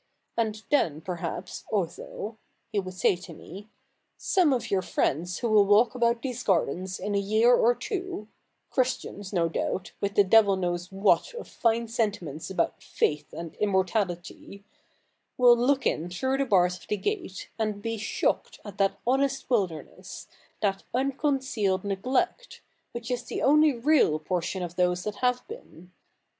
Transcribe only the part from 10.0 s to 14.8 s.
with the devil knows what of fine sentiments about faith and immortality—